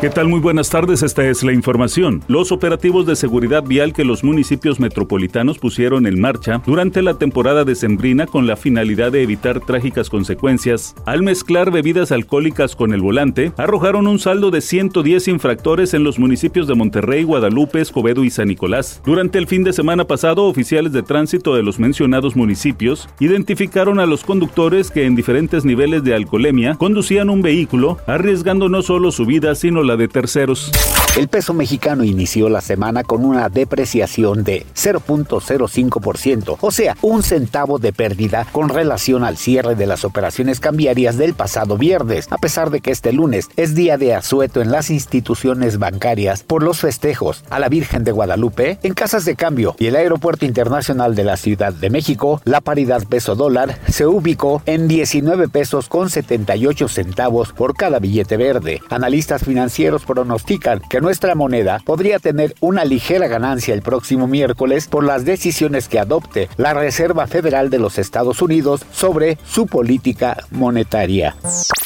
[0.00, 0.28] ¿Qué tal?
[0.28, 2.22] Muy buenas tardes, esta es la información.
[2.28, 7.64] Los operativos de seguridad vial que los municipios metropolitanos pusieron en marcha durante la temporada
[7.64, 13.50] decembrina con la finalidad de evitar trágicas consecuencias, al mezclar bebidas alcohólicas con el volante,
[13.56, 18.46] arrojaron un saldo de 110 infractores en los municipios de Monterrey, Guadalupe, Escobedo y San
[18.46, 19.02] Nicolás.
[19.04, 24.06] Durante el fin de semana pasado, oficiales de tránsito de los mencionados municipios identificaron a
[24.06, 29.26] los conductores que en diferentes niveles de alcoholemia conducían un vehículo, arriesgando no solo su
[29.26, 30.70] vida, sino de terceros.
[31.16, 37.78] El peso mexicano inició la semana con una depreciación de 0.05%, o sea, un centavo
[37.78, 42.70] de pérdida con relación al cierre de las operaciones cambiarias del pasado viernes, a pesar
[42.70, 47.42] de que este lunes es día de asueto en las instituciones bancarias por los festejos
[47.50, 51.36] a la Virgen de Guadalupe en casas de cambio y el Aeropuerto Internacional de la
[51.36, 57.52] Ciudad de México, la paridad peso dólar se ubicó en 19 pesos con 78 centavos
[57.52, 58.82] por cada billete verde.
[58.88, 65.04] Analistas financieros pronostican que nuestra moneda podría tener una ligera ganancia el próximo miércoles por
[65.04, 71.36] las decisiones que adopte la Reserva Federal de los Estados Unidos sobre su política monetaria.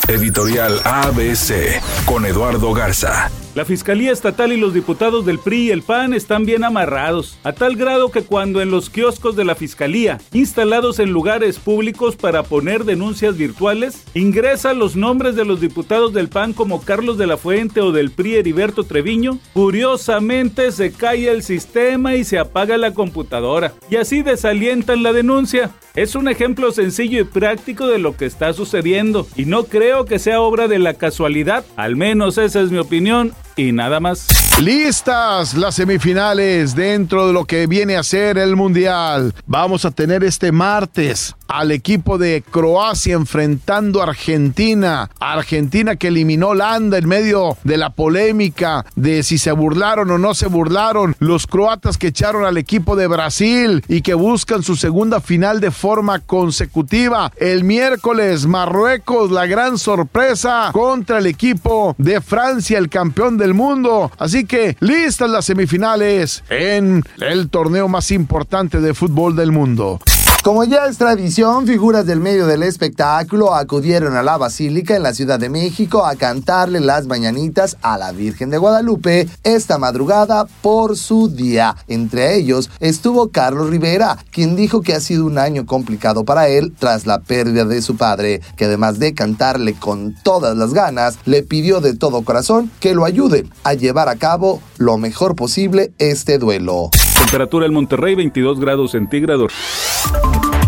[0.09, 3.31] Editorial ABC con Eduardo Garza.
[3.55, 7.53] La Fiscalía Estatal y los diputados del PRI y el PAN están bien amarrados, a
[7.53, 12.45] tal grado que cuando en los kioscos de la Fiscalía, instalados en lugares públicos para
[12.45, 17.37] poner denuncias virtuales, ingresan los nombres de los diputados del PAN como Carlos de la
[17.37, 22.95] Fuente o del PRI Heriberto Treviño, curiosamente se cae el sistema y se apaga la
[22.95, 25.73] computadora, y así desalientan la denuncia.
[25.95, 30.19] Es un ejemplo sencillo y práctico de lo que está sucediendo, y no creo que
[30.19, 34.27] sea obra de la casualidad, al menos esa es mi opinión, y nada más.
[34.61, 39.35] Listas las semifinales dentro de lo que viene a ser el Mundial.
[39.47, 45.11] Vamos a tener este martes al equipo de Croacia enfrentando a Argentina.
[45.21, 50.35] Argentina que eliminó Holanda en medio de la polémica de si se burlaron o no
[50.35, 51.15] se burlaron.
[51.19, 55.71] Los croatas que echaron al equipo de Brasil y que buscan su segunda final de
[55.71, 57.33] forma consecutiva.
[57.37, 64.11] El miércoles Marruecos, la gran sorpresa contra el equipo de Francia, el campeón del mundo.
[64.19, 70.01] Así que listas las semifinales en el torneo más importante de fútbol del mundo.
[70.43, 75.15] Como ya es tradición, figuras del medio del espectáculo acudieron a la Basílica en la
[75.15, 80.97] Ciudad de México a cantarle las mañanitas a la Virgen de Guadalupe esta madrugada por
[80.97, 81.77] su día.
[81.87, 86.73] Entre ellos estuvo Carlos Rivera, quien dijo que ha sido un año complicado para él
[86.77, 91.45] tras la pérdida de su padre, que además de cantarle con todas las ganas, le
[91.45, 96.39] pidió de todo corazón que lo ayude a llevar a cabo lo mejor posible este
[96.39, 96.91] duelo.
[97.17, 99.53] Temperatura en Monterrey 22 grados centígrados.